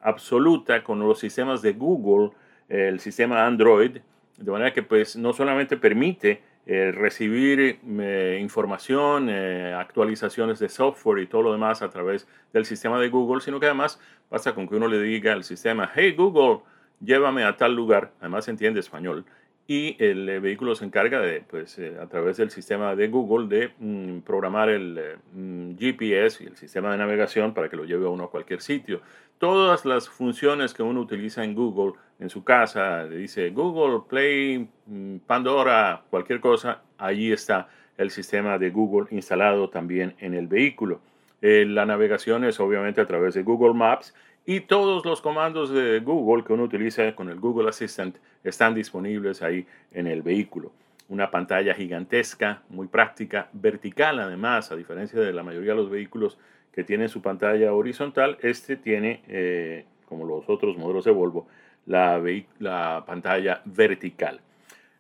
absoluta 0.03 0.83
con 0.83 0.99
los 1.01 1.19
sistemas 1.19 1.63
de 1.63 1.73
Google, 1.73 2.31
el 2.69 3.01
sistema 3.01 3.47
Android, 3.47 3.99
de 4.37 4.51
manera 4.51 4.73
que 4.73 4.83
pues 4.83 5.17
no 5.17 5.33
solamente 5.33 5.77
permite 5.77 6.43
eh, 6.65 6.93
recibir 6.93 7.81
eh, 7.85 8.39
información, 8.41 9.29
eh, 9.29 9.75
actualizaciones 9.75 10.61
de 10.61 10.69
software 10.69 11.23
y 11.23 11.27
todo 11.27 11.43
lo 11.43 11.53
demás 11.53 11.83
a 11.83 11.91
través 11.91 12.29
del 12.53 12.65
sistema 12.65 13.01
de 13.01 13.09
Google, 13.09 13.41
sino 13.41 13.59
que 13.59 13.67
además 13.67 14.01
basta 14.31 14.55
con 14.55 14.69
que 14.69 14.77
uno 14.77 14.87
le 14.87 15.01
diga 15.01 15.33
al 15.33 15.43
sistema, 15.43 15.91
hey 15.95 16.15
Google, 16.17 16.61
llévame 17.01 17.43
a 17.43 17.57
tal 17.57 17.75
lugar, 17.75 18.13
además 18.21 18.47
entiende 18.47 18.79
español, 18.79 19.25
y 19.67 19.97
el 20.03 20.29
eh, 20.29 20.41
vehículo 20.41 20.75
se 20.75 20.85
encarga 20.85 21.21
de, 21.21 21.43
pues, 21.49 21.79
eh, 21.79 21.97
a 22.01 22.07
través 22.07 22.37
del 22.37 22.51
sistema 22.51 22.97
de 22.97 23.09
Google, 23.09 23.47
de 23.49 23.73
mm, 23.79 24.21
programar 24.21 24.69
el 24.69 24.99
eh, 24.99 25.17
mm, 25.33 25.77
GPS 25.79 26.43
y 26.43 26.47
el 26.47 26.57
sistema 26.57 26.91
de 26.91 26.99
navegación 26.99 27.55
para 27.55 27.69
que 27.69 27.77
lo 27.77 27.85
lleve 27.85 28.07
a 28.07 28.09
uno 28.09 28.25
a 28.25 28.31
cualquier 28.31 28.61
sitio. 28.61 29.01
Todas 29.39 29.85
las 29.85 30.09
funciones 30.09 30.75
que 30.75 30.83
uno 30.83 31.01
utiliza 31.01 31.45
en 31.45 31.55
Google, 31.55 31.95
en 32.19 32.29
su 32.29 32.45
casa, 32.45 33.07
dice 33.07 33.51
Google, 33.51 34.01
Play, 34.09 34.69
mm, 34.87 35.19
Pandora, 35.27 36.03
cualquier 36.11 36.41
cosa, 36.41 36.83
allí 36.99 37.33
está 37.33 37.69
el 37.97 38.11
sistema 38.11 38.59
de 38.59 38.71
Google 38.71 39.07
instalado 39.11 39.69
también 39.71 40.15
en 40.19 40.35
el 40.35 40.49
vehículo. 40.49 41.01
la 41.45 41.85
navegación 41.85 42.45
es 42.45 42.61
obviamente 42.61 43.01
a 43.01 43.07
través 43.07 43.35
de 43.35 43.43
Google 43.43 43.75
Maps 43.75 44.15
y 44.45 44.61
todos 44.61 45.05
los 45.05 45.21
comandos 45.21 45.71
de 45.71 46.01
Google 46.01 46.45
que 46.45 46.53
uno 46.53 46.65
utiliza 46.65 47.15
con 47.15 47.29
el 47.29 47.39
Google 47.39 47.69
Assistant 47.69 48.17
están 48.43 48.75
disponibles 48.75 49.43
ahí 49.43 49.67
en 49.93 50.07
el 50.07 50.23
vehículo. 50.23 50.73
Una 51.09 51.31
pantalla 51.31 51.75
gigantesca, 51.75 52.63
muy 52.69 52.89
práctica, 52.89 53.49
vertical 53.53 54.19
además, 54.19 54.73
a 54.73 54.77
diferencia 54.77 55.21
de 55.21 55.33
la 55.33 55.43
mayoría 55.43 55.71
de 55.71 55.77
los 55.77 55.91
vehículos 55.91 56.39
que 56.73 56.85
tienen 56.85 57.09
su 57.09 57.21
pantalla 57.21 57.73
horizontal, 57.73 58.39
este 58.41 58.77
tiene, 58.77 59.23
eh, 59.29 59.85
como 60.07 60.25
los 60.25 60.49
otros 60.49 60.77
modelos 60.77 61.05
de 61.05 61.11
Volvo, 61.11 61.47
la, 61.87 62.21
la 62.59 63.05
pantalla 63.07 63.61
vertical. 63.65 64.41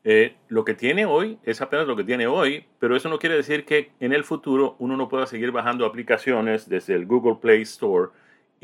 Eh, 0.04 0.34
lo 0.48 0.64
que 0.64 0.74
tiene 0.74 1.06
hoy 1.06 1.38
es 1.44 1.60
apenas 1.60 1.86
lo 1.86 1.96
que 1.96 2.04
tiene 2.04 2.26
hoy, 2.26 2.64
pero 2.78 2.96
eso 2.96 3.08
no 3.08 3.18
quiere 3.18 3.36
decir 3.36 3.64
que 3.64 3.92
en 4.00 4.12
el 4.12 4.24
futuro 4.24 4.74
uno 4.80 4.96
no 4.96 5.08
pueda 5.08 5.26
seguir 5.26 5.52
bajando 5.52 5.86
aplicaciones 5.86 6.68
desde 6.68 6.94
el 6.94 7.06
Google 7.06 7.36
Play 7.40 7.62
Store 7.62 8.10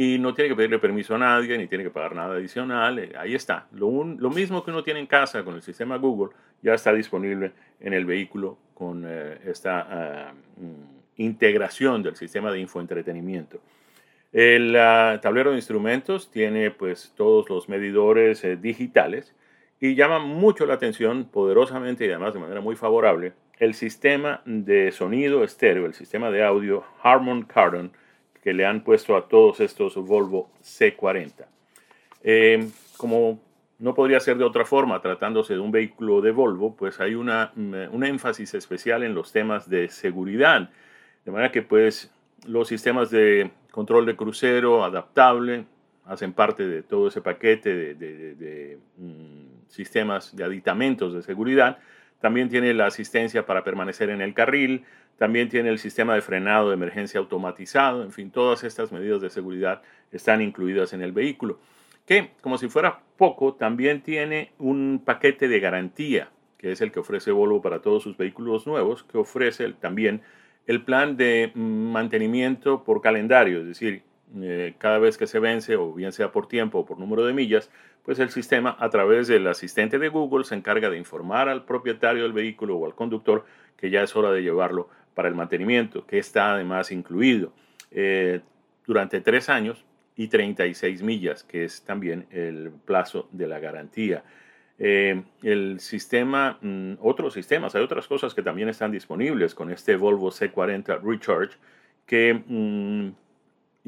y 0.00 0.16
no 0.16 0.32
tiene 0.32 0.50
que 0.50 0.54
pedirle 0.54 0.78
permiso 0.78 1.16
a 1.16 1.18
nadie, 1.18 1.58
ni 1.58 1.66
tiene 1.66 1.82
que 1.82 1.90
pagar 1.90 2.14
nada 2.14 2.36
adicional. 2.36 3.00
Eh, 3.00 3.12
ahí 3.18 3.34
está. 3.34 3.66
Lo, 3.72 4.04
lo, 4.04 4.30
mismo 4.30 4.64
que 4.64 4.70
uno 4.70 4.84
tiene 4.84 5.00
en 5.00 5.06
casa 5.06 5.42
con 5.42 5.56
el 5.56 5.62
sistema 5.62 5.96
Google, 5.96 6.32
ya 6.62 6.74
está 6.74 6.92
disponible 6.92 7.50
en 7.80 7.92
el 7.92 8.06
vehículo 8.06 8.58
con 8.74 9.04
eh, 9.04 9.38
esta 9.44 10.32
mm, 10.56 11.20
integración 11.20 12.04
del 12.04 12.14
sistema 12.14 12.52
de 12.52 12.60
infoentretenimiento. 12.60 13.58
El 14.32 14.76
ah, 14.76 15.18
tablero 15.20 15.50
de 15.50 15.56
instrumentos 15.56 16.30
tiene 16.30 16.70
pues 16.70 17.12
todos 17.16 17.50
los 17.50 17.68
medidores 17.68 18.44
eh, 18.44 18.54
digitales 18.54 19.34
y 19.80 19.96
llama 19.96 20.20
mucho 20.20 20.64
la 20.64 20.74
atención 20.74 21.24
poderosamente 21.24 22.06
y 22.06 22.10
además 22.10 22.34
de 22.34 22.40
manera 22.40 22.60
muy 22.60 22.76
favorable 22.76 23.32
el 23.58 23.74
sistema 23.74 24.42
de 24.44 24.92
sonido 24.92 25.42
estéreo, 25.42 25.86
el 25.86 25.94
sistema 25.94 26.30
de 26.30 26.44
audio 26.44 26.84
Harman 27.02 27.42
Kardon 27.42 27.90
que 28.42 28.52
le 28.52 28.66
han 28.66 28.83
puesto 28.83 29.16
a 29.16 29.28
todos 29.28 29.61
estos 29.61 29.97
Volvo 29.97 30.50
C40. 30.62 31.47
Eh, 32.23 32.68
como 32.97 33.40
no 33.78 33.95
podría 33.95 34.21
ser 34.21 34.38
de 34.38 34.45
otra 34.45 34.64
forma, 34.64 35.00
tratándose 35.00 35.54
de 35.54 35.61
un 35.61 35.71
vehículo 35.71 36.21
de 36.21 36.33
Volvo, 36.33 36.75
pues 36.75 37.00
hay 37.00 37.14
una, 37.14 37.52
mm, 37.54 37.75
un 37.92 38.04
énfasis 38.04 38.54
especial 38.54 39.04
en 39.04 39.14
los 39.14 39.33
temas 39.33 39.68
de 39.71 39.88
seguridad. 39.88 40.71
De 41.25 41.30
manera 41.30 41.52
que 41.52 41.62
pues 41.62 42.12
los 42.47 42.68
sistemas 42.68 43.11
de 43.11 43.50
control 43.71 44.07
de 44.07 44.16
crucero 44.16 44.85
adaptable 44.85 45.64
hacen 46.07 46.33
parte 46.33 46.66
de 46.66 46.83
todo 46.83 47.09
ese 47.09 47.21
paquete 47.21 47.95
de, 47.95 48.78
mm, 48.97 49.68
sistemas 49.68 50.35
de 50.35 50.42
aditamentos 50.45 51.12
de 51.12 51.23
seguridad. 51.23 51.78
También 52.21 52.49
tiene 52.49 52.73
la 52.75 52.87
asistencia 52.87 53.45
para 53.45 53.62
permanecer 53.62 54.11
en 54.11 54.23
el 54.23 54.35
carril, 54.35 54.85
también 55.18 55.48
tiene 55.48 55.68
el 55.68 55.78
sistema 55.78 56.14
de 56.14 56.22
frenado 56.22 56.68
de 56.68 56.75
emergencia 56.75 57.20
automatizado, 57.20 58.02
en 58.02 58.12
fin, 58.12 58.30
todas 58.30 58.64
estas 58.64 58.92
medidas 58.92 59.20
de 59.20 59.30
seguridad 59.30 59.82
están 60.12 60.40
incluidas 60.40 60.92
en 60.92 61.02
el 61.02 61.12
vehículo, 61.12 61.58
que 62.06 62.30
como 62.40 62.56
si 62.56 62.68
fuera 62.68 63.00
poco, 63.16 63.54
también 63.54 64.00
tiene 64.00 64.52
un 64.58 65.02
paquete 65.04 65.48
de 65.48 65.60
garantía, 65.60 66.30
que 66.56 66.72
es 66.72 66.80
el 66.80 66.92
que 66.92 67.00
ofrece 67.00 67.32
Volvo 67.32 67.60
para 67.60 67.80
todos 67.82 68.02
sus 68.02 68.16
vehículos 68.16 68.66
nuevos, 68.66 69.02
que 69.02 69.18
ofrece 69.18 69.72
también 69.72 70.22
el 70.66 70.84
plan 70.84 71.16
de 71.16 71.50
mantenimiento 71.54 72.84
por 72.84 73.02
calendario, 73.02 73.60
es 73.60 73.66
decir, 73.66 74.02
eh, 74.40 74.75
cada 74.78 74.99
vez 74.99 75.16
que 75.16 75.26
se 75.26 75.38
vence, 75.38 75.76
o 75.76 75.92
bien 75.92 76.12
sea 76.12 76.32
por 76.32 76.49
tiempo 76.49 76.80
o 76.80 76.87
por 76.87 76.99
número 76.99 77.25
de 77.25 77.32
millas, 77.32 77.70
pues 78.02 78.18
el 78.18 78.30
sistema 78.30 78.76
a 78.78 78.90
través 78.90 79.28
del 79.28 79.47
asistente 79.47 79.99
de 79.99 80.08
Google 80.08 80.44
se 80.44 80.54
encarga 80.54 80.90
de 80.90 80.99
informar 80.99 81.49
al 81.49 81.64
propietario 81.64 82.23
del 82.23 82.32
vehículo 82.32 82.76
o 82.76 82.87
al 82.87 82.94
conductor 82.94 83.44
que 83.76 83.90
ya 83.90 84.02
es 84.02 84.16
hora 84.16 84.30
de 84.30 84.42
llevarlo 84.42 84.88
para 85.14 85.28
el 85.28 85.35
mantenimiento, 85.35 86.06
que 86.06 86.18
está 86.18 86.54
además 86.54 86.92
incluido 86.92 87.52
eh, 87.90 88.40
durante 88.87 89.20
tres 89.20 89.49
años 89.49 89.85
y 90.16 90.28
36 90.28 91.02
millas, 91.02 91.44
que 91.44 91.64
es 91.64 91.82
también 91.82 92.26
el 92.30 92.73
plazo 92.85 93.28
de 93.30 93.47
la 93.47 93.61
garantía. 93.61 94.25
Eh, 94.78 95.23
el 95.42 95.80
sistema, 95.80 96.58
mm, 96.61 96.94
otros 97.00 97.35
sistemas, 97.35 97.75
hay 97.75 97.82
otras 97.82 98.06
cosas 98.06 98.35
que 98.35 98.42
también 98.42 98.68
están 98.68 98.92
disponibles 98.92 99.54
con 99.54 99.70
este 99.70 99.97
Volvo 99.97 100.30
C40 100.30 101.00
Recharge 101.02 101.56
que 102.06 102.35
mm, 102.47 103.11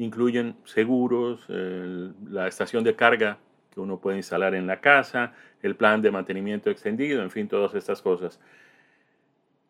incluyen 0.03 0.55
seguros, 0.65 1.45
la 1.47 2.47
estación 2.47 2.83
de 2.83 2.95
carga 2.95 3.37
que 3.73 3.79
uno 3.79 3.99
puede 3.99 4.17
instalar 4.17 4.53
en 4.55 4.67
la 4.67 4.81
casa, 4.81 5.33
el 5.61 5.75
plan 5.75 6.01
de 6.01 6.11
mantenimiento 6.11 6.69
extendido, 6.69 7.21
en 7.23 7.31
fin, 7.31 7.47
todas 7.47 7.73
estas 7.73 8.01
cosas 8.01 8.39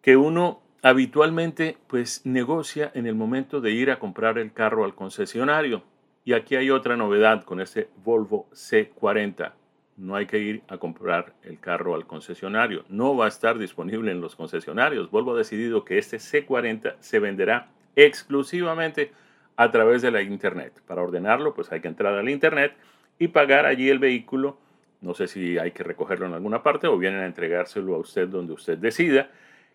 que 0.02 0.18
uno 0.18 0.62
habitualmente 0.82 1.78
pues 1.88 2.26
negocia 2.26 2.92
en 2.96 3.06
el 3.06 3.16
momento 3.16 3.62
de 3.62 3.72
ir 3.72 3.92
a 3.92 4.00
comprar 4.00 4.38
el 4.38 4.52
carro 4.52 4.84
al 4.84 4.96
concesionario. 4.96 5.84
Y 6.24 6.34
aquí 6.34 6.56
hay 6.56 6.70
otra 6.70 6.98
novedad 6.98 7.44
con 7.44 7.62
este 7.62 7.90
Volvo 8.04 8.48
C40. 8.52 9.54
No 9.98 10.16
hay 10.16 10.26
que 10.26 10.40
ir 10.40 10.64
a 10.68 10.78
comprar 10.78 11.34
el 11.44 11.60
carro 11.60 11.96
al 11.96 12.08
concesionario. 12.08 12.86
No 12.90 13.16
va 13.16 13.26
a 13.26 13.28
estar 13.28 13.58
disponible 13.58 14.12
en 14.12 14.22
los 14.22 14.36
concesionarios. 14.36 15.12
Volvo 15.12 15.34
ha 15.34 15.38
decidido 15.38 15.86
que 15.86 15.98
este 15.98 16.18
C40 16.18 16.96
se 17.00 17.20
venderá 17.20 17.70
exclusivamente 17.96 19.12
a 19.56 19.72
través 19.72 20.02
de 20.02 20.12
la 20.12 20.22
Internet. 20.22 20.74
Para 20.88 21.02
ordenarlo, 21.02 21.54
pues 21.54 21.72
hay 21.72 21.80
que 21.82 21.88
entrar 21.88 22.14
al 22.14 22.28
Internet 22.30 22.74
y 23.20 23.30
pagar 23.30 23.66
allí 23.66 23.90
el 23.90 24.00
vehículo. 24.00 24.58
No 25.02 25.14
sé 25.14 25.28
si 25.28 25.58
hay 25.58 25.72
que 25.72 25.84
recogerlo 25.84 26.26
en 26.26 26.34
alguna 26.34 26.64
parte 26.64 26.88
o 26.88 26.98
vienen 26.98 27.22
a 27.22 27.26
entregárselo 27.26 27.96
a 27.96 28.00
usted 28.00 28.28
donde 28.28 28.52
usted 28.54 28.78
decida. 28.78 29.30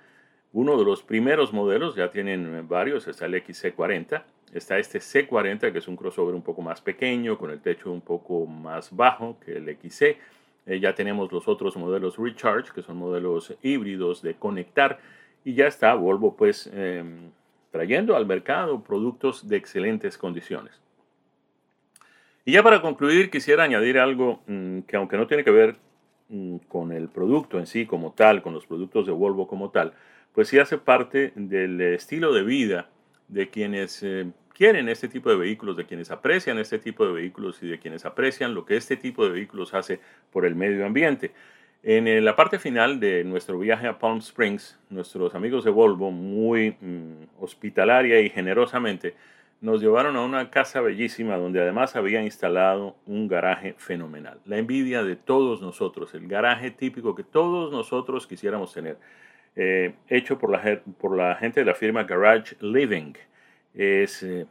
uno 0.54 0.78
de 0.78 0.86
los 0.86 1.02
primeros 1.02 1.52
modelos, 1.52 1.96
ya 1.96 2.12
tienen 2.12 2.68
varios, 2.68 3.08
está 3.08 3.26
el 3.26 3.34
XC40, 3.34 4.22
está 4.54 4.78
este 4.78 5.00
C40 5.00 5.72
que 5.72 5.80
es 5.80 5.88
un 5.88 5.96
crossover 5.96 6.36
un 6.36 6.44
poco 6.44 6.62
más 6.62 6.80
pequeño, 6.80 7.40
con 7.40 7.50
el 7.50 7.60
techo 7.60 7.92
un 7.92 8.02
poco 8.02 8.46
más 8.46 8.96
bajo 8.96 9.40
que 9.44 9.58
el 9.58 9.76
XC. 9.76 10.18
Eh, 10.68 10.80
ya 10.80 10.94
tenemos 10.94 11.32
los 11.32 11.48
otros 11.48 11.76
modelos 11.76 12.18
Recharge, 12.18 12.72
que 12.72 12.84
son 12.84 12.98
modelos 12.98 13.56
híbridos 13.64 14.22
de 14.22 14.36
conectar, 14.36 15.00
y 15.44 15.56
ya 15.56 15.66
está 15.66 15.96
Volvo 15.96 16.36
pues 16.36 16.70
em, 16.72 17.32
trayendo 17.72 18.16
al 18.16 18.28
mercado 18.28 18.84
productos 18.84 19.48
de 19.48 19.58
excelentes 19.58 20.20
condiciones. 20.20 20.80
Y 22.50 22.52
ya 22.52 22.64
para 22.64 22.82
concluir 22.82 23.30
quisiera 23.30 23.64
añadir 23.64 24.00
algo 24.00 24.42
mm, 24.48 24.80
que 24.88 24.98
aunque 24.98 25.18
no 25.18 25.28
tiene 25.28 25.44
que 25.44 25.52
ver 25.52 25.76
Mm, 26.32 26.58
con 26.68 26.92
el 26.92 27.10
producto 27.10 27.58
en 27.58 27.66
sí 27.66 27.88
como 27.88 28.12
tal, 28.14 28.44
con 28.44 28.54
los 28.54 28.68
productos 28.68 29.08
de 29.08 29.12
Volvo 29.12 29.48
como 29.48 29.72
tal, 29.72 29.94
pues 30.32 30.48
sí 30.48 30.60
hace 30.60 30.78
parte 30.78 31.34
del 31.36 31.82
estilo 31.82 32.32
de 32.34 32.44
vida 32.44 32.88
de 33.28 33.50
quienes 33.50 34.04
eh, 34.04 34.28
quieren 34.54 34.90
este 34.90 35.08
tipo 35.08 35.32
de 35.32 35.38
vehículos, 35.38 35.76
de 35.76 35.86
quienes 35.86 36.12
aprecian 36.12 36.60
este 36.60 36.78
tipo 36.78 37.04
de 37.04 37.14
vehículos 37.14 37.64
y 37.64 37.68
de 37.68 37.80
quienes 37.80 38.06
aprecian 38.06 38.54
lo 38.54 38.64
que 38.64 38.78
este 38.78 38.96
tipo 38.96 39.26
de 39.26 39.32
vehículos 39.32 39.74
hace 39.74 40.00
por 40.32 40.46
el 40.46 40.54
medio 40.54 40.86
ambiente. 40.86 41.32
En 41.82 42.08
eh, 42.08 42.22
la 42.22 42.36
parte 42.36 42.60
final 42.60 43.00
de 43.00 43.24
nuestro 43.24 43.58
viaje 43.58 43.88
a 43.88 43.98
Palm 43.98 44.20
Springs, 44.20 44.78
nuestros 44.92 45.34
amigos 45.34 45.64
de 45.64 45.72
Volvo, 45.72 46.12
muy 46.12 46.76
mm, 46.80 47.42
hospitalaria 47.42 48.22
y 48.22 48.30
generosamente, 48.30 49.16
nos 49.62 49.82
llevaron 49.82 50.16
a 50.16 50.24
una 50.24 50.50
casa 50.50 50.80
bellísima 50.80 51.36
donde 51.38 51.62
además 51.62 51.96
había 51.96 52.22
instalado 52.22 52.96
un 53.06 53.28
garaje 53.28 53.76
fenomenal. 53.78 54.40
La 54.46 54.58
envidia 54.58 55.04
de 55.04 55.16
todos 55.16 55.62
nosotros, 55.62 56.14
el 56.14 56.28
garaje 56.28 56.72
típico 56.72 57.14
que 57.14 57.24
todos 57.24 57.72
nosotros 57.72 58.26
quisiéramos 58.26 58.74
tener, 58.74 58.98
eh, 59.56 59.96
hecho 60.08 60.40
por 60.40 60.52
la, 60.52 61.36
gente 61.36 61.60
de 61.60 61.66
la 61.66 61.76
firma 61.76 62.04
Garage 62.04 62.56
Living. 62.62 63.14
Es 63.74 64.24
eh, 64.24 64.48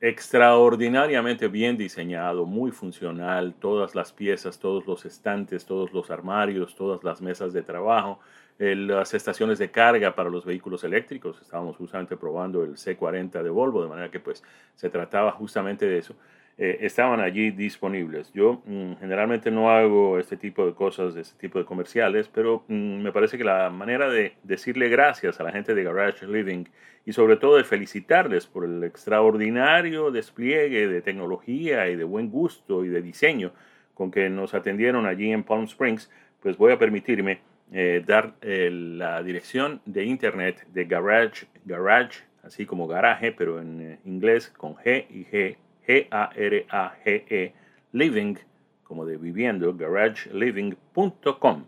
extraordinariamente 0.00 1.48
bien 1.48 1.76
diseñado, 1.76 2.46
muy 2.46 2.70
funcional, 2.70 3.54
todas 3.58 3.96
las 3.96 4.12
piezas, 4.12 4.60
todos 4.60 4.86
los 4.86 5.04
estantes, 5.04 5.66
todos 5.66 5.92
los 5.92 6.10
armarios, 6.10 6.76
todas 6.76 7.02
las 7.02 7.20
mesas 7.20 7.52
de 7.52 7.62
trabajo, 7.62 8.20
las 8.58 9.14
estaciones 9.14 9.58
de 9.58 9.70
carga 9.70 10.14
para 10.14 10.30
los 10.30 10.44
vehículos 10.44 10.82
eléctricos. 10.82 11.40
Estábamos 11.40 11.76
justamente 11.76 12.16
probando 12.16 12.64
el 12.64 12.72
C40 12.74 13.42
de 13.42 13.50
Volvo, 13.50 13.82
de 13.82 13.88
manera 13.88 14.10
que 14.10 14.20
pues 14.20 14.42
se 14.74 14.90
trataba 14.90 15.32
justamente 15.32 15.86
de 15.86 15.98
eso. 15.98 16.16
Eh, 16.60 16.78
estaban 16.84 17.20
allí 17.20 17.52
disponibles. 17.52 18.32
Yo 18.32 18.62
mm, 18.66 18.94
generalmente 18.98 19.52
no 19.52 19.70
hago 19.70 20.18
este 20.18 20.36
tipo 20.36 20.66
de 20.66 20.74
cosas, 20.74 21.14
este 21.14 21.38
tipo 21.38 21.60
de 21.60 21.64
comerciales, 21.64 22.28
pero 22.28 22.64
mm, 22.66 23.00
me 23.00 23.12
parece 23.12 23.38
que 23.38 23.44
la 23.44 23.70
manera 23.70 24.10
de 24.10 24.34
decirle 24.42 24.88
gracias 24.88 25.38
a 25.38 25.44
la 25.44 25.52
gente 25.52 25.72
de 25.76 25.84
Garage 25.84 26.26
Living 26.26 26.64
y 27.06 27.12
sobre 27.12 27.36
todo 27.36 27.58
de 27.58 27.64
felicitarles 27.64 28.48
por 28.48 28.64
el 28.64 28.82
extraordinario 28.82 30.10
despliegue 30.10 30.88
de 30.88 31.00
tecnología 31.00 31.88
y 31.90 31.94
de 31.94 32.02
buen 32.02 32.28
gusto 32.28 32.84
y 32.84 32.88
de 32.88 33.02
diseño 33.02 33.52
con 33.94 34.10
que 34.10 34.28
nos 34.28 34.52
atendieron 34.52 35.06
allí 35.06 35.30
en 35.30 35.44
Palm 35.44 35.64
Springs, 35.64 36.10
pues 36.40 36.56
voy 36.56 36.72
a 36.72 36.78
permitirme 36.78 37.40
eh, 37.70 38.02
dar 38.06 38.34
eh, 38.40 38.70
la 38.72 39.22
dirección 39.22 39.82
de 39.84 40.04
internet 40.04 40.66
de 40.72 40.84
Garage, 40.86 41.46
Garage, 41.66 42.22
así 42.42 42.64
como 42.64 42.86
garaje, 42.86 43.32
pero 43.32 43.60
en 43.60 43.80
eh, 43.80 43.98
inglés 44.06 44.48
con 44.48 44.74
G 44.76 45.06
y 45.10 45.24
G, 45.26 45.56
G-A-R-A-G-E, 45.86 47.52
living, 47.92 48.36
como 48.84 49.04
de 49.04 49.18
viviendo, 49.18 49.74
garageliving.com. 49.74 51.64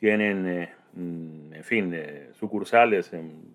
Tienen, 0.00 0.68
mm, 0.94 1.54
en 1.54 1.64
fin, 1.64 1.94
sucursales 2.32 3.12
en 3.12 3.54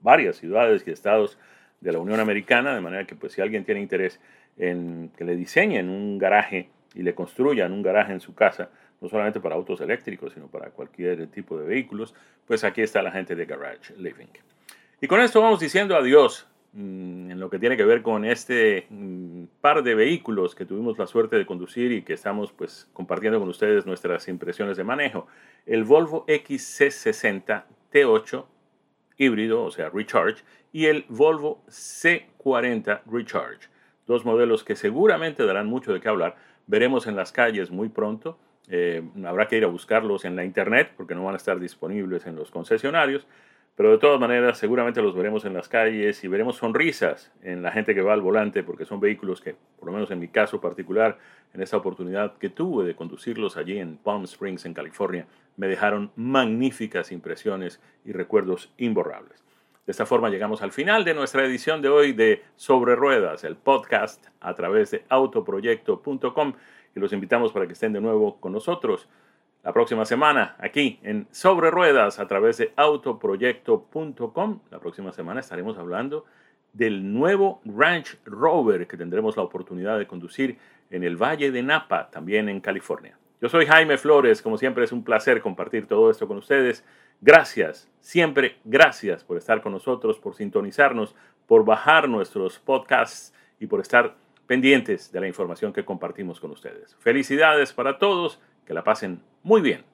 varias 0.00 0.36
ciudades 0.36 0.84
y 0.86 0.90
estados 0.90 1.38
de 1.80 1.92
la 1.92 1.98
Unión 1.98 2.20
Americana, 2.20 2.74
de 2.74 2.82
manera 2.82 3.06
que 3.06 3.14
pues 3.14 3.32
si 3.32 3.40
alguien 3.40 3.64
tiene 3.64 3.80
interés 3.80 4.20
en 4.58 5.10
que 5.16 5.24
le 5.24 5.36
diseñen 5.36 5.88
un 5.88 6.18
garaje 6.18 6.68
y 6.94 7.02
le 7.02 7.14
construyan 7.14 7.72
un 7.72 7.82
garaje 7.82 8.12
en 8.12 8.20
su 8.20 8.34
casa, 8.34 8.70
no 9.00 9.08
solamente 9.08 9.40
para 9.40 9.54
autos 9.54 9.80
eléctricos, 9.80 10.32
sino 10.32 10.48
para 10.48 10.70
cualquier 10.70 11.26
tipo 11.28 11.58
de 11.58 11.66
vehículos, 11.66 12.14
pues 12.46 12.64
aquí 12.64 12.82
está 12.82 13.02
la 13.02 13.10
gente 13.10 13.34
de 13.34 13.46
Garage 13.46 13.94
Living. 13.96 14.28
Y 15.00 15.06
con 15.06 15.20
esto 15.20 15.40
vamos 15.40 15.60
diciendo 15.60 15.96
adiós 15.96 16.46
mm, 16.72 17.30
en 17.30 17.40
lo 17.40 17.48
que 17.48 17.58
tiene 17.58 17.76
que 17.76 17.84
ver 17.84 18.02
con 18.02 18.24
este 18.24 18.86
mm, 18.90 19.44
par 19.60 19.82
de 19.82 19.94
vehículos 19.94 20.54
que 20.54 20.66
tuvimos 20.66 20.98
la 20.98 21.06
suerte 21.06 21.36
de 21.36 21.46
conducir 21.46 21.92
y 21.92 22.02
que 22.02 22.12
estamos 22.12 22.52
pues 22.52 22.88
compartiendo 22.92 23.40
con 23.40 23.48
ustedes 23.48 23.86
nuestras 23.86 24.28
impresiones 24.28 24.76
de 24.76 24.84
manejo. 24.84 25.26
El 25.64 25.84
Volvo 25.84 26.26
XC60 26.26 27.64
T8 27.92 28.44
híbrido, 29.16 29.64
o 29.64 29.70
sea, 29.70 29.90
Recharge, 29.90 30.42
y 30.72 30.86
el 30.86 31.04
Volvo 31.08 31.62
C40 31.68 33.02
Recharge. 33.06 33.68
Dos 34.06 34.24
modelos 34.24 34.64
que 34.64 34.76
seguramente 34.76 35.44
darán 35.44 35.66
mucho 35.66 35.92
de 35.92 36.00
qué 36.00 36.08
hablar. 36.08 36.36
Veremos 36.66 37.06
en 37.06 37.16
las 37.16 37.30
calles 37.30 37.70
muy 37.70 37.88
pronto 37.90 38.38
eh, 38.70 39.02
habrá 39.24 39.48
que 39.48 39.56
ir 39.56 39.64
a 39.64 39.68
buscarlos 39.68 40.24
en 40.24 40.36
la 40.36 40.44
internet 40.44 40.92
porque 40.96 41.14
no 41.14 41.24
van 41.24 41.34
a 41.34 41.38
estar 41.38 41.58
disponibles 41.58 42.26
en 42.26 42.36
los 42.36 42.50
concesionarios, 42.50 43.26
pero 43.74 43.90
de 43.90 43.98
todas 43.98 44.20
maneras 44.20 44.58
seguramente 44.58 45.02
los 45.02 45.14
veremos 45.14 45.44
en 45.44 45.54
las 45.54 45.68
calles 45.68 46.22
y 46.22 46.28
veremos 46.28 46.56
sonrisas 46.56 47.32
en 47.42 47.62
la 47.62 47.72
gente 47.72 47.94
que 47.94 48.02
va 48.02 48.12
al 48.12 48.20
volante 48.20 48.62
porque 48.62 48.84
son 48.84 49.00
vehículos 49.00 49.40
que, 49.40 49.56
por 49.78 49.86
lo 49.86 49.92
menos 49.92 50.10
en 50.10 50.20
mi 50.20 50.28
caso 50.28 50.60
particular, 50.60 51.18
en 51.52 51.62
esta 51.62 51.76
oportunidad 51.76 52.36
que 52.38 52.48
tuve 52.48 52.84
de 52.84 52.94
conducirlos 52.94 53.56
allí 53.56 53.78
en 53.78 53.96
Palm 53.96 54.24
Springs, 54.24 54.66
en 54.66 54.74
California, 54.74 55.26
me 55.56 55.66
dejaron 55.66 56.12
magníficas 56.14 57.10
impresiones 57.10 57.80
y 58.04 58.12
recuerdos 58.12 58.72
imborrables. 58.76 59.42
De 59.90 59.92
esta 59.92 60.06
forma 60.06 60.30
llegamos 60.30 60.62
al 60.62 60.70
final 60.70 61.04
de 61.04 61.14
nuestra 61.14 61.44
edición 61.44 61.82
de 61.82 61.88
hoy 61.88 62.12
de 62.12 62.44
Sobre 62.54 62.94
Ruedas, 62.94 63.42
el 63.42 63.56
podcast 63.56 64.24
a 64.38 64.54
través 64.54 64.92
de 64.92 65.04
autoproyecto.com 65.08 66.52
y 66.94 67.00
los 67.00 67.12
invitamos 67.12 67.50
para 67.50 67.66
que 67.66 67.72
estén 67.72 67.92
de 67.92 68.00
nuevo 68.00 68.38
con 68.38 68.52
nosotros 68.52 69.08
la 69.64 69.72
próxima 69.72 70.04
semana 70.04 70.54
aquí 70.60 71.00
en 71.02 71.26
Sobre 71.32 71.72
Ruedas 71.72 72.20
a 72.20 72.28
través 72.28 72.58
de 72.58 72.72
autoproyecto.com. 72.76 74.60
La 74.70 74.78
próxima 74.78 75.10
semana 75.10 75.40
estaremos 75.40 75.76
hablando 75.76 76.24
del 76.72 77.12
nuevo 77.12 77.60
Ranch 77.64 78.16
Rover 78.24 78.86
que 78.86 78.96
tendremos 78.96 79.36
la 79.36 79.42
oportunidad 79.42 79.98
de 79.98 80.06
conducir 80.06 80.56
en 80.90 81.02
el 81.02 81.16
Valle 81.16 81.50
de 81.50 81.64
Napa, 81.64 82.12
también 82.12 82.48
en 82.48 82.60
California. 82.60 83.18
Yo 83.42 83.48
soy 83.48 83.66
Jaime 83.66 83.98
Flores, 83.98 84.40
como 84.40 84.56
siempre 84.56 84.84
es 84.84 84.92
un 84.92 85.02
placer 85.02 85.40
compartir 85.40 85.88
todo 85.88 86.12
esto 86.12 86.28
con 86.28 86.36
ustedes. 86.36 86.84
Gracias, 87.20 87.88
siempre 88.00 88.56
gracias 88.64 89.24
por 89.24 89.36
estar 89.36 89.60
con 89.60 89.72
nosotros, 89.72 90.18
por 90.18 90.34
sintonizarnos, 90.34 91.14
por 91.46 91.64
bajar 91.64 92.08
nuestros 92.08 92.58
podcasts 92.58 93.34
y 93.58 93.66
por 93.66 93.80
estar 93.80 94.16
pendientes 94.46 95.12
de 95.12 95.20
la 95.20 95.28
información 95.28 95.72
que 95.72 95.84
compartimos 95.84 96.40
con 96.40 96.50
ustedes. 96.50 96.96
Felicidades 97.00 97.72
para 97.72 97.98
todos, 97.98 98.40
que 98.64 98.74
la 98.74 98.84
pasen 98.84 99.22
muy 99.42 99.60
bien. 99.60 99.89